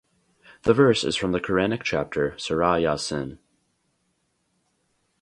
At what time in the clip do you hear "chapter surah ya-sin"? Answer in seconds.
1.83-3.37